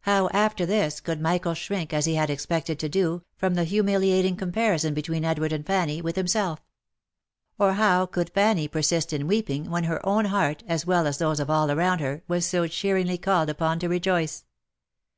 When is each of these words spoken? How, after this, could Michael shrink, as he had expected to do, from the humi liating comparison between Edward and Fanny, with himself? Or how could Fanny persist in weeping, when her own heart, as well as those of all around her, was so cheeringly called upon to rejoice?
How, 0.00 0.28
after 0.30 0.64
this, 0.64 1.00
could 1.02 1.20
Michael 1.20 1.52
shrink, 1.52 1.92
as 1.92 2.06
he 2.06 2.14
had 2.14 2.30
expected 2.30 2.78
to 2.78 2.88
do, 2.88 3.24
from 3.36 3.52
the 3.56 3.64
humi 3.64 3.92
liating 3.92 4.38
comparison 4.38 4.94
between 4.94 5.22
Edward 5.22 5.52
and 5.52 5.66
Fanny, 5.66 6.00
with 6.00 6.16
himself? 6.16 6.60
Or 7.58 7.74
how 7.74 8.06
could 8.06 8.30
Fanny 8.30 8.68
persist 8.68 9.12
in 9.12 9.26
weeping, 9.26 9.68
when 9.70 9.84
her 9.84 10.00
own 10.06 10.24
heart, 10.24 10.62
as 10.66 10.86
well 10.86 11.06
as 11.06 11.18
those 11.18 11.40
of 11.40 11.50
all 11.50 11.70
around 11.70 11.98
her, 12.00 12.22
was 12.26 12.46
so 12.46 12.66
cheeringly 12.66 13.18
called 13.18 13.50
upon 13.50 13.78
to 13.80 13.88
rejoice? 13.90 14.46